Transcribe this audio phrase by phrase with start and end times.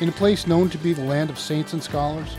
[0.00, 2.36] in a place known to be the land of saints and scholars,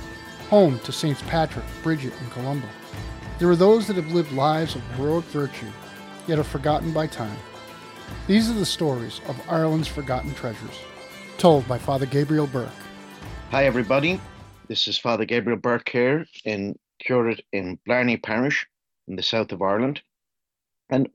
[0.49, 2.69] home to Saints Patrick, Bridget, and Columba.
[3.39, 5.71] There are those that have lived lives of heroic virtue,
[6.27, 7.37] yet are forgotten by time.
[8.27, 10.79] These are the stories of Ireland's forgotten treasures,
[11.37, 12.69] told by Father Gabriel Burke.
[13.49, 14.21] Hi, everybody.
[14.67, 18.67] This is Father Gabriel Burke here in curate in Blarney Parish
[19.07, 20.01] in the south of Ireland.
[20.89, 21.09] And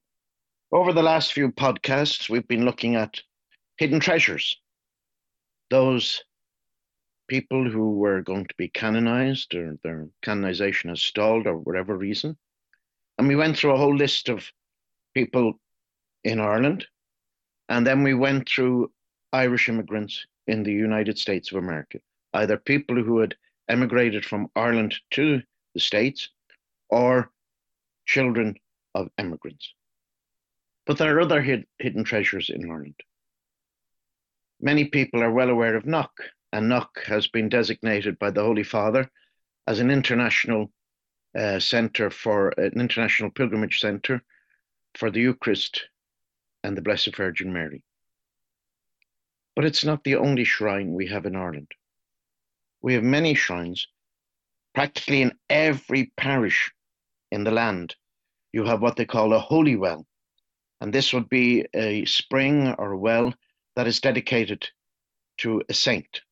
[0.73, 3.21] over the last few podcasts, we've been looking at
[3.77, 4.57] hidden treasures,
[5.71, 6.23] those
[7.33, 12.37] people who were going to be canonized or their canonization has stalled or whatever reason.
[13.17, 14.53] And we went through a whole list of
[15.15, 15.55] people
[16.25, 16.87] in Ireland.
[17.71, 18.93] And then we went through
[19.33, 22.01] Irish immigrants in the United States of America,
[22.35, 23.35] either people who had
[23.67, 25.41] emigrated from Ireland to
[25.73, 26.29] the States
[26.91, 27.31] or
[28.05, 28.57] children
[28.95, 29.73] of immigrants.
[30.85, 33.01] But there are other hid- hidden treasures in Ireland.
[34.61, 36.13] Many people are well aware of Knock,
[36.53, 36.73] and
[37.07, 39.11] has been designated by the Holy Father
[39.67, 40.71] as an international
[41.37, 44.23] uh, center for an international pilgrimage center
[44.95, 45.89] for the Eucharist
[46.63, 47.83] and the Blessed Virgin Mary.
[49.57, 51.71] But it's not the only shrine we have in Ireland.
[52.83, 53.87] We have many shrines.
[54.75, 56.73] Practically in every parish
[57.31, 57.95] in the land,
[58.53, 60.07] you have what they call a holy well.
[60.81, 63.35] And this would be a spring or a well
[63.77, 64.69] that is dedicated
[65.39, 66.23] to a saint.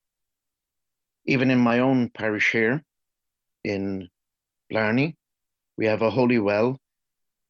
[1.27, 2.83] Even in my own parish here
[3.65, 4.09] in
[4.71, 5.17] Blarney,
[5.77, 6.79] we have a holy well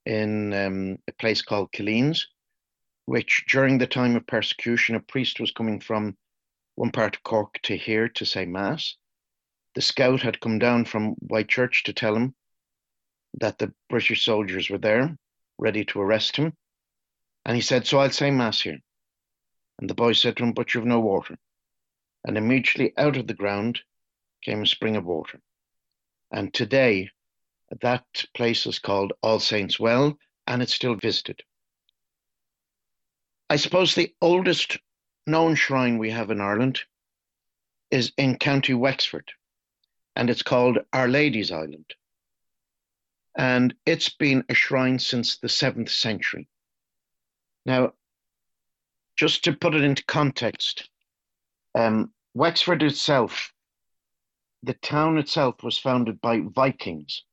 [0.07, 2.27] in um, a place called Killeens,
[3.05, 6.17] which during the time of persecution, a priest was coming from
[6.75, 8.97] one part of Cork to here to say Mass.
[9.75, 12.35] The scout had come down from Whitechurch to tell him
[13.41, 15.17] that the British soldiers were there,
[15.59, 16.53] ready to arrest him.
[17.45, 18.79] And he said, So I'll say Mass here.
[19.79, 21.39] And the boy said to him, But you've no water.
[22.25, 23.81] And immediately out of the ground
[24.43, 25.41] came a spring of water.
[26.31, 27.11] And today,
[27.81, 28.05] that
[28.35, 31.43] place is called All Saints Well, and it's still visited.
[33.49, 34.79] I suppose the oldest
[35.27, 36.81] known shrine we have in Ireland
[37.91, 39.33] is in County Wexford,
[40.15, 41.95] and it's called Our Lady's Island.
[43.37, 46.49] And it's been a shrine since the seventh century.
[47.65, 47.95] Now,
[49.17, 50.89] just to put it into context,
[51.75, 53.53] um, Wexford itself,
[54.63, 57.25] the town itself was founded by Vikings.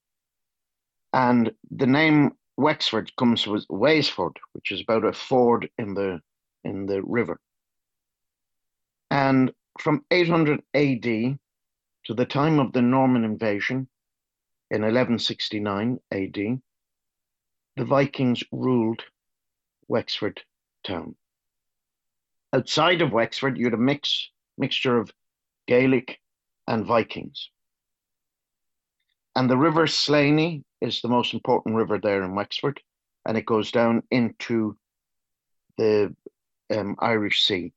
[1.13, 6.21] And the name Wexford comes with Waysford, which is about a ford in the
[6.63, 7.39] in the river.
[9.11, 13.87] And from 800 AD to the time of the Norman invasion
[14.71, 19.03] in 1169 AD, the Vikings ruled
[19.87, 20.41] Wexford
[20.83, 21.15] town.
[22.51, 25.11] Outside of Wexford, you had a mix mixture of
[25.67, 26.19] Gaelic
[26.67, 27.49] and Vikings.
[29.35, 32.81] And the River Slaney is the most important river there in Wexford,
[33.25, 34.77] and it goes down into
[35.77, 36.15] the
[36.75, 37.71] um, Irish Sea.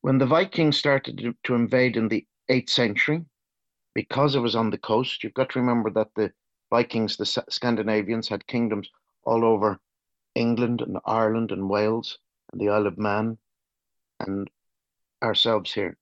[0.00, 3.24] When the Vikings started to, to invade in the 8th century,
[3.94, 6.32] because it was on the coast, you've got to remember that the
[6.70, 8.90] Vikings, the Scandinavians, had kingdoms
[9.24, 9.78] all over
[10.34, 12.18] England and Ireland and Wales
[12.52, 13.38] and the Isle of Man
[14.20, 14.48] and
[15.22, 15.96] ourselves here.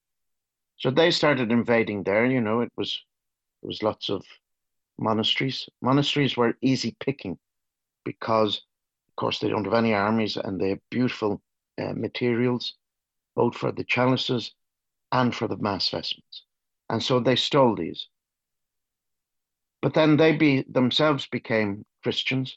[0.77, 2.27] So they started invading there.
[2.27, 3.03] You know, it was
[3.63, 4.25] it was lots of
[4.99, 5.69] monasteries.
[5.83, 7.39] Monasteries were easy picking
[8.05, 8.63] because,
[9.09, 11.43] of course, they don't have any armies and they have beautiful
[11.79, 12.75] uh, materials,
[13.35, 14.53] both for the chalices
[15.13, 16.43] and for the mass vestments.
[16.89, 18.09] And so they stole these.
[19.83, 22.57] But then they be, themselves became Christians,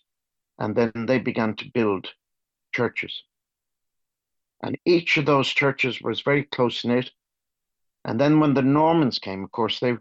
[0.58, 2.14] and then they began to build
[2.74, 3.24] churches.
[4.62, 7.12] And each of those churches was very close knit.
[8.04, 9.98] And then when the Normans came, of course, they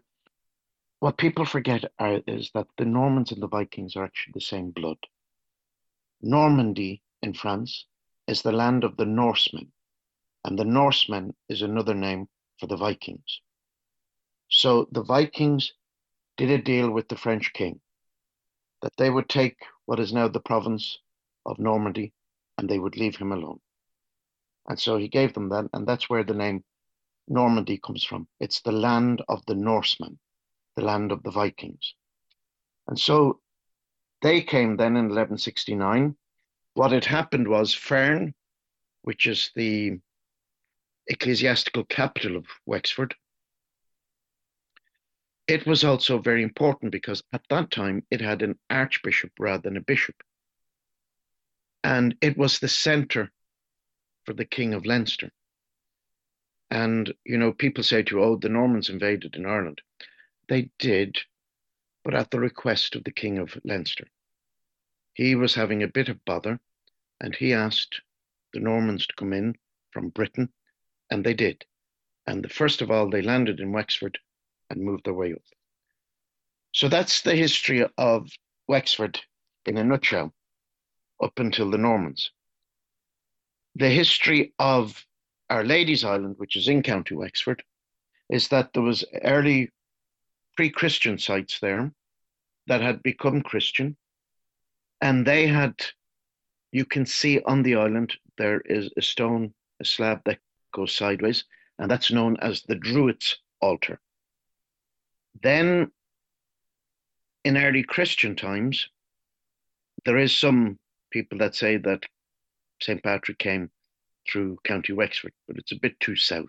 [1.00, 4.72] what people forget are, is that the Normans and the Vikings are actually the same
[4.72, 4.98] blood.
[6.20, 7.86] Normandy in France
[8.26, 9.70] is the land of the Norsemen,
[10.44, 12.28] and the Norsemen is another name
[12.58, 13.40] for the Vikings.
[14.49, 15.72] So the Vikings
[16.37, 17.81] did a deal with the French king
[18.82, 20.99] that they would take what is now the province
[21.46, 22.12] of Normandy
[22.56, 23.61] and they would leave him alone.
[24.69, 26.62] And so he gave them that, and that's where the name
[27.26, 28.29] Normandy comes from.
[28.38, 30.19] It's the land of the Norsemen,
[30.76, 31.94] the land of the Vikings.
[32.87, 33.41] And so
[34.23, 36.17] they came then in 1169.
[36.75, 38.35] What had happened was Ferns,
[39.03, 39.99] which is the
[41.06, 43.14] ecclesiastical capital of Wexford,
[45.47, 49.79] it was also very important because at that time it had an archbishop rather than
[49.79, 50.17] a bishop.
[51.82, 53.32] And it was the center
[54.28, 55.30] for the King of Leinster.
[56.70, 59.80] And, you know, people say to you, oh, the Normans invaded in Ireland.
[60.50, 61.16] They did,
[62.04, 64.06] but at the request of the King of Leinster.
[65.14, 66.60] He was having a bit of bother,
[67.22, 68.02] and he asked
[68.52, 69.54] the Normans to come in
[69.92, 70.50] from Britain,
[71.10, 71.64] and they did.
[72.26, 74.19] And the first of all, they landed in Wexford
[74.69, 75.40] and moved their way up.
[76.72, 78.28] So that's the history of
[78.69, 79.20] Wexford
[79.64, 80.34] in a nutshell,
[81.19, 82.30] up until the Normans.
[83.78, 85.06] The history of
[85.50, 87.62] Our Lady's Island, which is in County Wexford,
[88.28, 89.70] is that there was early
[90.56, 91.92] pre-Christian sites there
[92.66, 93.96] that had become Christian,
[95.00, 95.75] and they had,
[96.72, 100.40] you can see on the island, there is a stone, a slab that
[100.75, 101.44] goes sideways,
[101.78, 104.00] and that's known as the Druids' altar.
[105.40, 105.92] Then,
[107.44, 108.88] in early Christian times,
[110.04, 110.80] there is some
[111.12, 112.04] people that say that
[112.80, 113.02] St.
[113.02, 113.70] Patrick came
[114.30, 116.46] through County Wexford, but it's a bit too south.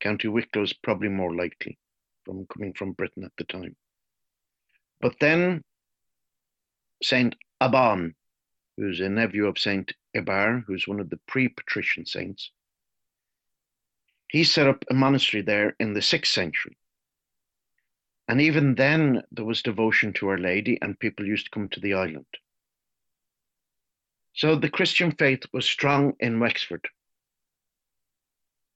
[0.00, 1.78] County Wicklow is probably more likely
[2.24, 3.76] from coming from Britain at the time.
[5.00, 5.62] But then
[7.02, 8.14] Saint Abban,
[8.76, 12.50] who's a nephew of Saint Ibar, who's one of the pre-patrician saints,
[14.28, 16.76] he set up a monastery there in the sixth century.
[18.28, 21.80] And even then, there was devotion to Our Lady, and people used to come to
[21.80, 22.26] the island.
[24.34, 26.88] So the Christian faith was strong in Wexford.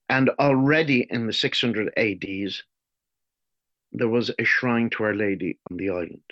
[0.08, 2.62] And already in the 600 ADs,
[3.92, 6.22] there was a shrine to Our Lady on the island.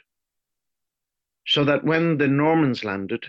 [1.46, 3.26] So that when the Normans landed,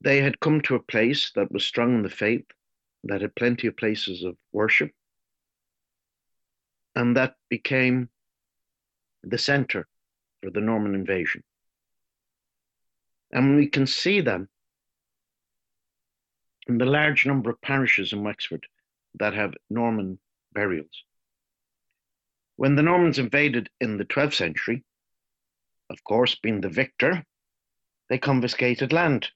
[0.00, 2.44] they had come to a place that was strong in the faith,
[3.04, 4.90] that had plenty of places of worship,
[6.94, 8.08] and that became
[9.22, 9.86] the center
[10.42, 11.42] for the Norman invasion.
[13.30, 14.42] And we can see that
[16.68, 18.66] in the large number of parishes in Wexford
[19.18, 20.18] that have Norman
[20.52, 21.04] burials.
[22.56, 24.84] When the Normans invaded in the 12th century,
[25.90, 27.24] of course, being the victor,
[28.08, 29.30] they confiscated land.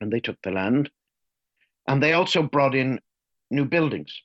[0.00, 0.90] And they took the land.
[1.86, 3.00] And they also brought in
[3.50, 4.22] new buildings.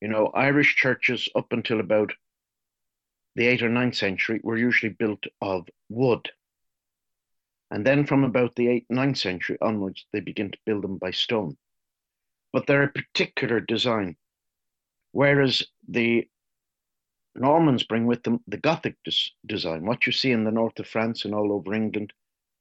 [0.00, 2.12] You know, Irish churches up until about
[3.34, 6.30] the 8th or 9th century were usually built of wood.
[7.70, 11.10] And then from about the 8th, 9th century onwards, they begin to build them by
[11.10, 11.56] stone.
[12.52, 14.16] But they're a particular design.
[15.12, 16.28] Whereas the
[17.38, 20.88] Normans bring with them the Gothic des- design, what you see in the north of
[20.88, 22.12] France and all over England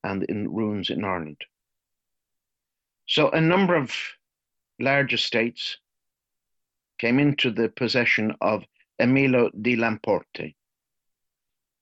[0.03, 1.41] and in ruins in Ireland.
[3.07, 3.95] So a number of
[4.79, 5.77] large estates
[6.99, 8.65] came into the possession of
[8.99, 10.53] Emilio di Lamporte,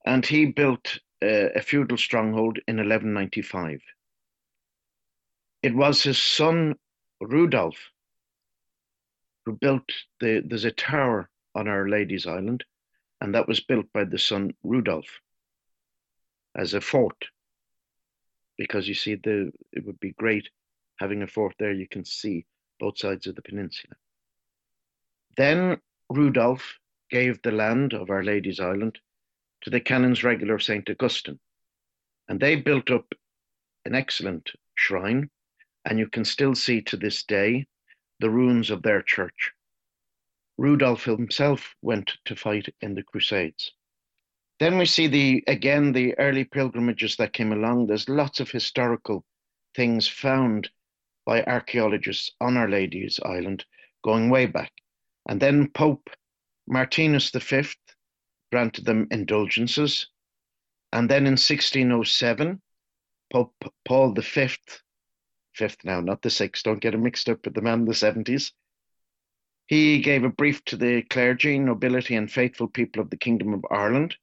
[0.06, 3.82] and he built uh, a feudal stronghold in 1195.
[5.64, 6.76] It was his son
[7.22, 7.78] Rudolf
[9.46, 9.90] who built
[10.20, 12.64] the, there's a tower on Our Lady's Island
[13.22, 15.06] and that was built by the son Rudolf
[16.56, 17.26] as a fort.
[18.58, 20.48] Because you see, the it would be great
[21.00, 21.74] having a fort there.
[21.74, 22.46] You can see
[22.80, 23.96] both sides of the peninsula.
[25.38, 25.78] Then
[26.10, 26.80] Rudolf
[27.10, 29.00] gave the land of Our Lady's Island
[29.66, 30.88] to the Canons Regular of St.
[30.92, 31.40] Augustine,
[32.30, 33.16] and they built up
[33.84, 35.32] an excellent shrine,
[35.86, 37.66] and you can still see to this day
[38.20, 39.54] the ruins of their church.
[40.60, 43.72] Rudolf himself went to fight in the Crusades.
[44.60, 47.88] Then we see the again the early pilgrimages that came along.
[47.88, 49.26] There's lots of historical
[49.76, 50.70] things found
[51.26, 53.66] by archaeologists on Our Lady's Island
[54.04, 54.72] going way back.
[55.28, 56.12] And then Pope
[56.68, 57.64] Martinus V
[58.56, 60.08] granted them indulgences.
[60.94, 62.62] And then in 1607,
[63.30, 64.48] Pope Paul V,
[65.54, 67.92] fifth now, not the sixth, don't get him mixed up with the man in the
[67.92, 68.54] 70s,
[69.68, 73.66] he gave a brief to the clergy, nobility, and faithful people of the Kingdom of
[73.70, 74.16] Ireland,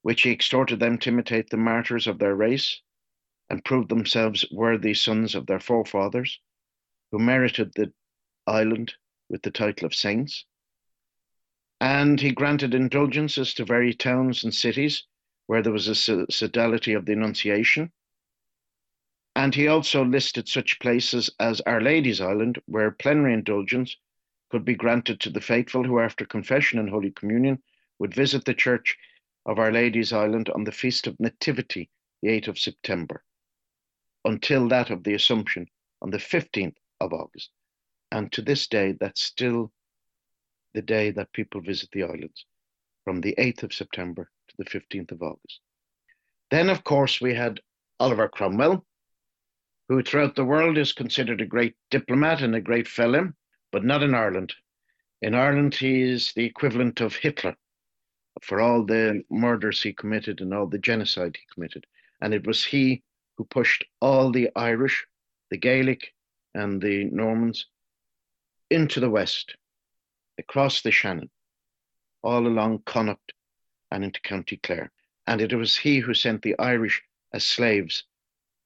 [0.00, 2.80] which he exhorted them to imitate the martyrs of their race
[3.50, 6.40] and prove themselves worthy sons of their forefathers,
[7.12, 7.92] who merited the
[8.46, 8.94] island
[9.28, 10.46] with the title of saints.
[11.80, 15.04] And he granted indulgences to various towns and cities
[15.46, 17.92] where there was a sodality of the Annunciation.
[19.34, 23.96] And he also listed such places as Our Lady's Island, where plenary indulgence
[24.48, 27.62] could be granted to the faithful who, after confession and Holy Communion,
[27.98, 28.96] would visit the Church
[29.44, 31.90] of Our Lady's Island on the Feast of Nativity,
[32.22, 33.22] the 8th of September,
[34.24, 35.68] until that of the Assumption
[36.00, 37.50] on the 15th of August.
[38.10, 39.72] And to this day, that's still
[40.76, 42.44] the day that people visit the islands,
[43.02, 45.60] from the 8th of September to the 15th of August.
[46.50, 47.60] Then, of course, we had
[47.98, 48.84] Oliver Cromwell,
[49.88, 53.32] who throughout the world is considered a great diplomat and a great fellow
[53.72, 54.52] but not in Ireland.
[55.22, 57.56] In Ireland, he is the equivalent of Hitler
[58.42, 61.86] for all the murders he committed and all the genocide he committed.
[62.20, 63.02] And it was he
[63.38, 65.06] who pushed all the Irish,
[65.50, 66.12] the Gaelic,
[66.54, 67.66] and the Normans
[68.68, 69.56] into the west,
[70.38, 71.30] across the Shannon,
[72.22, 73.32] all along Connacht
[73.90, 74.90] and into County Clare.
[75.26, 77.02] And it was he who sent the Irish
[77.32, 78.04] as slaves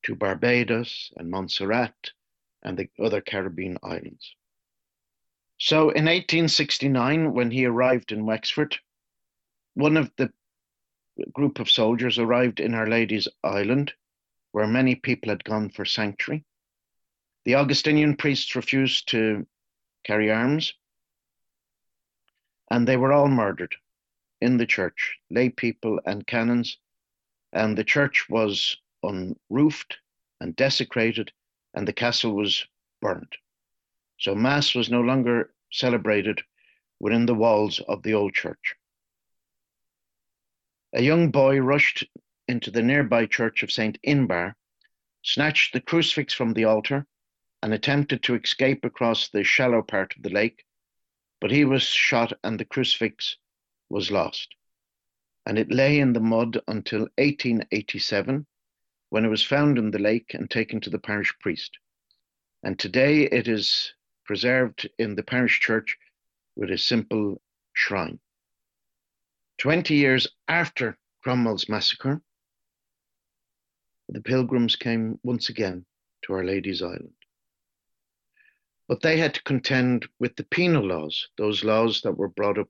[0.02, 2.10] to Barbados and Montserrat
[2.62, 4.34] and the other Caribbean islands.
[5.58, 8.78] So in 1869, when he arrived in Wexford,
[9.74, 10.32] one of the
[11.32, 13.92] group of soldiers arrived in Our Lady's Island,
[14.52, 16.44] where many people had gone for sanctuary.
[17.44, 19.46] The Augustinian priests refused to
[20.04, 20.74] carry arms,
[22.70, 23.74] and they were all murdered
[24.40, 26.78] in the church, lay people and canons,
[27.52, 29.98] and the church was unroofed
[30.40, 31.32] and desecrated,
[31.74, 32.66] and the castle was
[33.00, 33.36] burned.
[34.18, 36.42] So Mass was no longer celebrated
[36.98, 38.76] within the walls of the old church.
[40.92, 42.04] A young boy rushed
[42.48, 43.98] into the nearby church of St.
[44.02, 44.54] Inbar,
[45.22, 47.06] snatched the crucifix from the altar,
[47.62, 50.64] and attempted to escape across the shallow part of the lake,
[51.40, 53.36] but he was shot and the crucifix
[53.88, 54.54] was lost.
[55.46, 58.46] And it lay in the mud until 1887,
[59.08, 61.78] when it was found in the lake and taken to the parish priest.
[62.62, 63.94] And today it is
[64.24, 65.96] preserved in the parish church
[66.56, 67.40] with a simple
[67.72, 68.20] shrine.
[69.58, 72.20] 20 years after Cromwell's massacre,
[74.08, 75.84] the pilgrims came once again
[76.22, 77.12] to Our Lady's Island.
[78.90, 82.68] But they had to contend with the penal laws, those laws that were brought up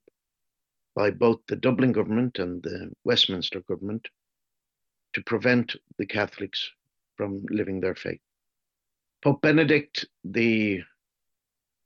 [0.95, 4.07] by both the Dublin government and the Westminster government
[5.15, 6.73] to prevent the Catholics
[7.17, 8.21] from living their faith.
[9.23, 10.83] Pope Benedict the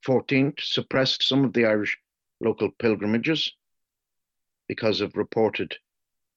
[0.05, 1.97] 14th suppressed some of the Irish
[2.41, 3.55] local pilgrimages
[4.67, 5.76] because of reported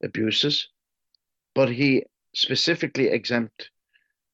[0.04, 0.70] abuses,
[1.56, 2.04] but he
[2.36, 3.72] specifically exempt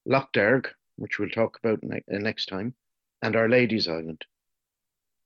[0.05, 0.67] Lough Derg,
[0.98, 2.75] which we'll talk about ne- uh, next time,
[3.24, 4.25] and Our Lady's Island.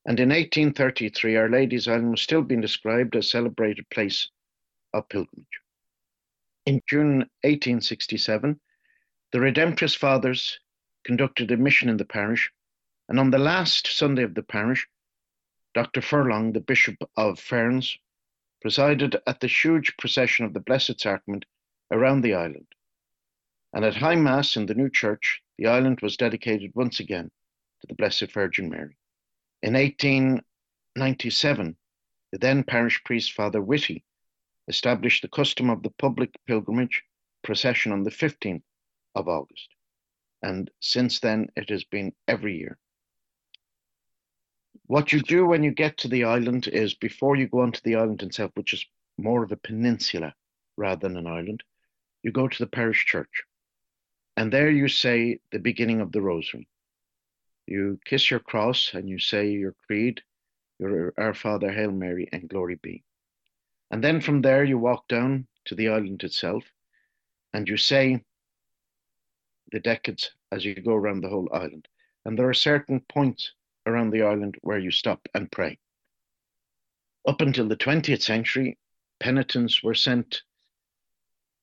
[0.06, 4.30] And in 1833, Our Lady's Island was still being described as a celebrated place
[4.94, 5.60] of pilgrimage.
[6.64, 8.60] In June 1867,
[9.32, 10.60] the Redemptorist Fathers
[11.04, 12.52] conducted a mission in the parish,
[13.08, 14.86] and on the last Sunday of the parish,
[15.74, 16.00] Dr.
[16.00, 17.98] Furlong, the Bishop of Ferns,
[18.62, 21.46] presided at the huge procession of the Blessed Sacrament
[21.90, 22.68] around the island.
[23.72, 27.32] And at High Mass in the new church, the island was dedicated once again
[27.80, 28.96] to the Blessed Virgin Mary.
[29.62, 31.76] In 1897,
[32.32, 34.04] the then parish priest, Father Whitty,
[34.68, 37.02] established the custom of the public pilgrimage
[37.42, 38.62] procession on the 15th
[39.14, 39.68] of August
[40.42, 42.78] and since then it has been every year.
[44.86, 47.96] What you do when you get to the island is before you go onto the
[47.96, 48.86] island itself, which is
[49.18, 50.34] more of a peninsula
[50.76, 51.62] rather than an island,
[52.22, 53.42] you go to the parish church.
[54.36, 56.68] And there you say the beginning of the rosary.
[57.68, 60.22] You kiss your cross and you say your creed,
[60.78, 63.04] your Our Father, Hail Mary, and glory be.
[63.90, 66.64] And then from there you walk down to the island itself
[67.52, 68.24] and you say
[69.70, 71.88] the decades as you go around the whole island.
[72.24, 73.52] And there are certain points
[73.84, 75.78] around the island where you stop and pray.
[77.26, 78.78] Up until the 20th century,
[79.20, 80.42] penitents were sent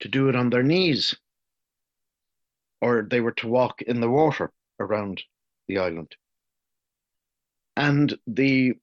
[0.02, 1.16] to do it on their knees,
[2.80, 5.24] or they were to walk in the water around
[5.68, 6.16] the island.
[7.78, 8.74] And the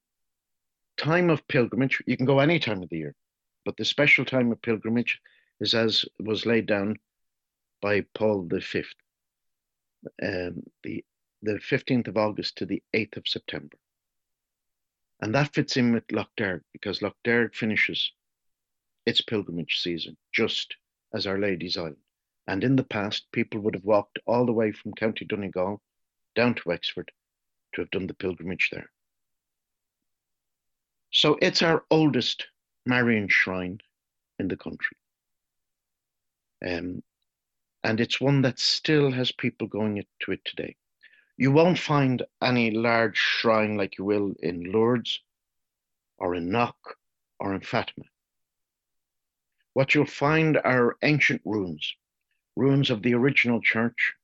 [0.96, 3.14] time of pilgrimage, you can go any time of the year,
[3.64, 5.20] but the special time of pilgrimage
[5.60, 6.98] is as was laid down
[7.80, 8.84] by Paul V
[10.22, 11.04] um, the
[11.42, 13.76] the 15th of August to the 8th of September.
[15.20, 18.12] And that fits in with Lough Derg because Lough Derg finishes
[19.06, 20.76] its pilgrimage season just
[21.12, 21.96] as Our Lady's Island.
[22.46, 25.80] And in the past, people would have walked all the way from County Donegal
[26.34, 27.10] down to Wexford
[27.74, 28.90] to have done the pilgrimage there.
[31.10, 32.46] So it's our oldest
[32.86, 33.80] Marian shrine
[34.38, 34.96] in the country.
[36.66, 37.02] Um,
[37.84, 40.76] and it's one that still has people going to it today.
[41.36, 45.20] You won't find any large shrine like you will in Lourdes
[46.18, 46.96] or in Knock
[47.40, 48.04] or in Fatima.
[49.72, 51.94] What you'll find are ancient ruins,
[52.56, 54.14] ruins of the original church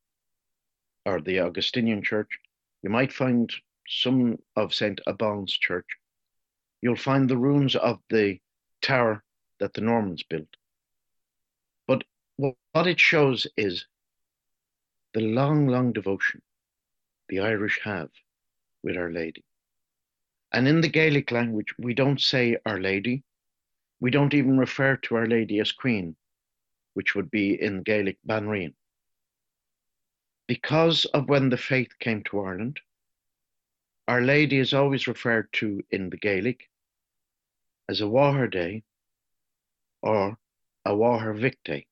[1.04, 2.38] or the Augustinian church.
[2.82, 3.52] You might find
[3.88, 5.00] some of St.
[5.06, 5.86] Alban's church.
[6.82, 8.38] You'll find the ruins of the
[8.82, 9.24] tower
[9.58, 10.48] that the Normans built
[11.86, 12.04] But
[12.36, 13.86] what it shows is
[15.14, 16.42] the long, long devotion
[17.28, 18.10] the Irish have
[18.82, 19.44] with Our Lady.
[20.52, 23.24] And in the Gaelic language, we don't say Our Lady.
[24.00, 26.16] We don't even refer to Our Lady as Queen,
[26.94, 28.74] which would be in Gaelic Banreen.
[30.48, 32.80] Because of when the faith came to Ireland,
[34.08, 36.70] Our Lady is always referred to in the Gaelic
[37.86, 38.82] as a Wahar Day
[40.00, 40.38] or
[40.86, 41.86] a Wahar Day.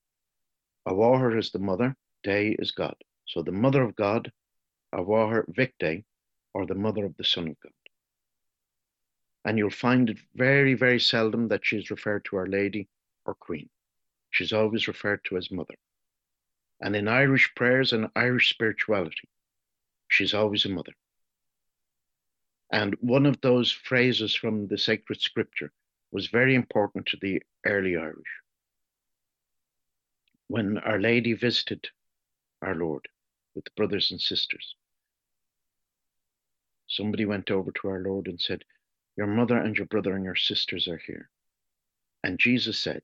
[0.87, 2.97] A Wahar is the mother, Day is God.
[3.27, 4.33] So the mother of God,
[4.91, 5.45] a Wahar
[5.79, 6.05] Day,
[6.55, 7.73] or the mother of the Son of God.
[9.45, 12.89] And you'll find it very, very seldom that she's referred to Our Lady
[13.27, 13.69] or Queen.
[14.31, 15.75] She's always referred to as Mother.
[16.81, 19.29] And in Irish prayers and Irish spirituality,
[20.09, 20.93] she's always a mother.
[22.71, 25.73] And one of those phrases from the sacred scripture
[26.11, 28.41] was very important to the early Irish.
[30.49, 31.89] When Our Lady visited
[32.63, 33.09] our Lord
[33.55, 34.77] with the brothers and sisters,
[36.89, 38.65] somebody went over to our Lord and said,
[39.17, 41.31] Your mother and your brother and your sisters are here.
[42.23, 43.03] And Jesus said,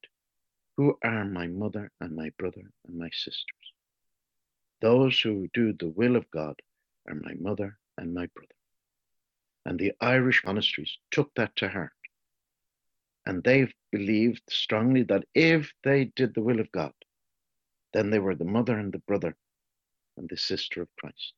[0.77, 3.73] Who are my mother and my brother and my sisters?
[4.81, 6.57] Those who do the will of God
[7.09, 8.55] are my mother and my brother.
[9.65, 11.93] And the Irish monasteries took that to heart.
[13.27, 16.93] And they believed strongly that if they did the will of God,
[17.93, 19.37] then they were the mother and the brother
[20.17, 21.35] and the sister of Christ.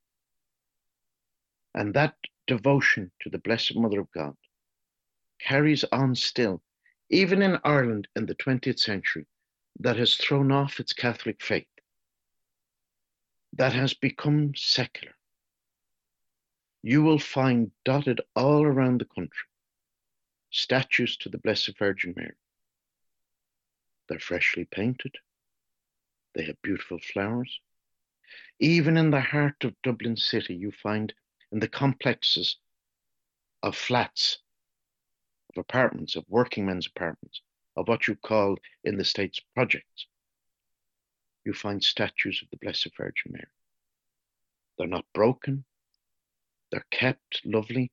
[1.74, 2.14] And that
[2.46, 4.36] devotion to the Blessed Mother of God
[5.40, 6.62] carries on still,
[7.10, 9.26] even in Ireland in the 20th century,
[9.80, 11.66] that has thrown off its Catholic faith,
[13.52, 15.14] that has become secular.
[16.82, 19.48] You will find dotted all around the country
[20.50, 22.36] statues to the Blessed Virgin Mary.
[24.08, 25.16] They're freshly painted,
[26.34, 27.60] they have beautiful flowers.
[28.60, 31.12] Even in the heart of Dublin City, you find
[31.50, 32.56] in the complexes
[33.62, 34.38] of flats,
[35.56, 37.40] of apartments, of working men's apartments,
[37.76, 40.06] of what you call in the States projects,
[41.44, 43.46] you find statues of the Blessed Virgin Mary.
[44.78, 45.64] They're not broken,
[46.70, 47.92] they're kept lovely,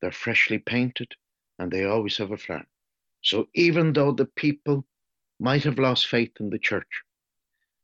[0.00, 1.14] they're freshly painted,
[1.58, 2.66] and they always have a flower.
[3.22, 4.84] So even though the people
[5.38, 7.02] might have lost faith in the church,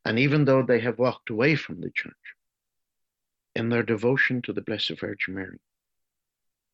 [0.04, 2.14] and even though they have walked away from the church,
[3.54, 5.58] in their devotion to the Blessed Virgin Mary,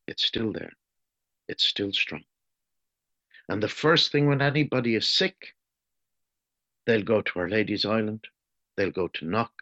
[0.07, 0.73] it's still there.
[1.49, 2.25] It's still strong.
[3.49, 5.55] And the first thing when anybody is sick,
[6.87, 8.27] they'll go to Our Lady's Island,
[8.77, 9.53] they'll go to Knock,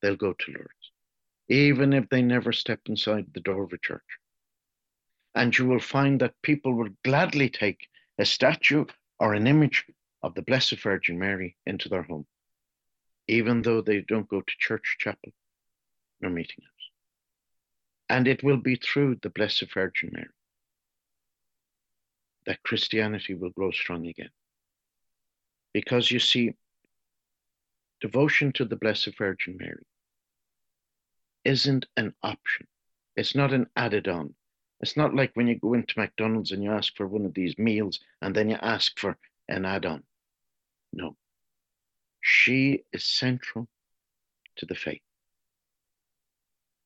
[0.00, 0.90] they'll go to Lourdes,
[1.48, 4.18] even if they never step inside the door of a church.
[5.34, 8.86] And you will find that people will gladly take a statue
[9.18, 9.84] or an image
[10.22, 12.26] of the Blessed Virgin Mary into their home,
[13.28, 15.32] even though they don't go to church, chapel,
[16.22, 16.90] nor meeting house.
[18.08, 20.28] And it will be through the Blessed Virgin Mary
[22.46, 24.30] that Christianity will grow strong again.
[25.72, 26.54] Because you see,
[28.00, 29.86] devotion to the Blessed Virgin Mary
[31.44, 32.66] isn't an option,
[33.16, 34.34] it's not an added on.
[34.80, 37.56] It's not like when you go into McDonald's and you ask for one of these
[37.56, 39.16] meals and then you ask for
[39.48, 40.02] an add on.
[40.92, 41.16] No.
[42.20, 43.68] She is central
[44.56, 45.00] to the faith.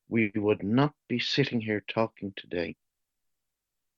[0.09, 2.77] We would not be sitting here talking today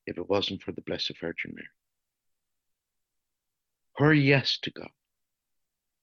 [0.06, 1.68] if it wasn't for the Blessed Virgin Mary.
[3.96, 4.90] Her yes to God,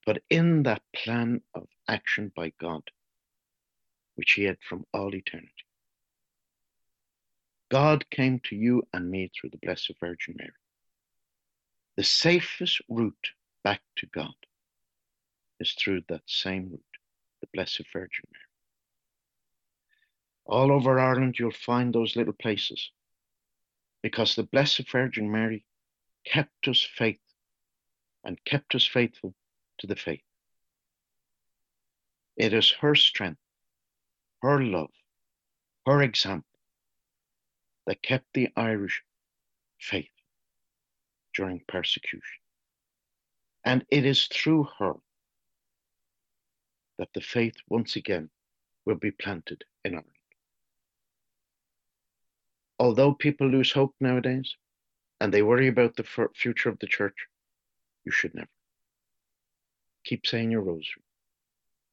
[0.05, 2.83] but in that plan of action by God,
[4.15, 5.51] which He had from all eternity.
[7.69, 10.51] God came to you and me through the Blessed Virgin Mary.
[11.97, 13.29] The safest route
[13.63, 14.33] back to God
[15.59, 16.81] is through that same route,
[17.41, 18.45] the Blessed Virgin Mary.
[20.45, 22.91] All over Ireland, you'll find those little places
[24.01, 25.65] because the Blessed Virgin Mary
[26.25, 27.19] kept us faith
[28.23, 29.33] and kept us faithful
[29.79, 30.23] to the faith.
[32.37, 33.41] It is her strength,
[34.41, 34.91] her love,
[35.85, 36.47] her example
[37.85, 39.03] that kept the Irish
[39.79, 40.11] faith
[41.35, 42.39] during persecution.
[43.65, 44.93] And it is through her
[46.97, 48.29] that the faith once again
[48.85, 50.18] will be planted in Ireland.
[52.79, 54.55] Although people lose hope nowadays
[55.19, 57.27] and they worry about the future of the church,
[58.05, 58.47] you should never.
[60.05, 61.03] Keep saying your rosary.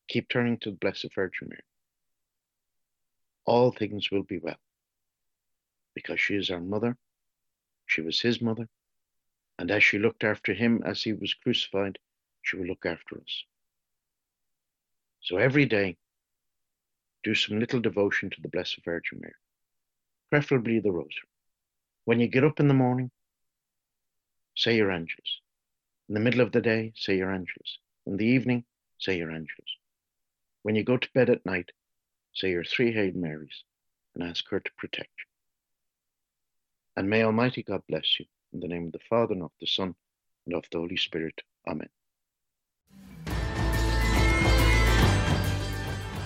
[0.06, 1.62] Keep turning to the Blessed Virgin Mary.
[3.44, 4.60] All things will be well
[5.94, 6.96] because she is our mother.
[7.86, 8.68] She was his mother.
[9.58, 11.98] And as she looked after him as he was crucified,
[12.42, 13.44] she will look after us.
[15.22, 15.96] So every day,
[17.24, 19.34] do some little devotion to the Blessed Virgin Mary
[20.30, 21.28] preferably the rosary.
[22.04, 23.10] When you get up in the morning,
[24.56, 25.40] say your Angelus.
[26.08, 27.78] In the middle of the day, say your Angelus.
[28.06, 28.64] In the evening,
[28.98, 29.76] say your Angelus.
[30.62, 31.70] When you go to bed at night,
[32.34, 33.64] say your three Hail Marys
[34.14, 35.24] and ask her to protect you.
[36.96, 38.26] And may Almighty God bless you.
[38.52, 39.94] In the name of the Father, and of the Son,
[40.46, 41.42] and of the Holy Spirit.
[41.68, 41.88] Amen.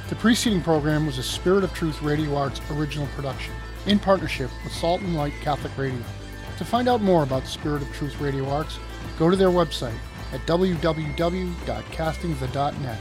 [0.08, 3.54] The preceding program was a Spirit of Truth Radio Arts original production
[3.86, 6.02] in partnership with Salt and Light Catholic Radio.
[6.58, 8.78] To find out more about Spirit of Truth Radio Arts,
[9.18, 9.98] go to their website
[10.32, 12.98] at www.castingthe.net